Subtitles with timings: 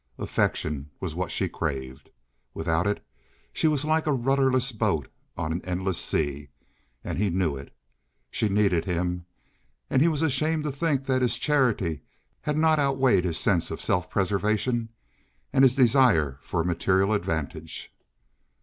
[0.17, 2.09] Affection was what she craved.
[2.55, 3.05] Without it
[3.53, 6.47] she was like a rudderless boat on an endless sea,
[7.03, 7.71] and he knew it.
[8.31, 9.27] She needed him,
[9.91, 12.01] and he was ashamed to think that his charity
[12.41, 14.89] had not outweighed his sense of self preservation
[15.53, 17.93] and his desire for material advantage.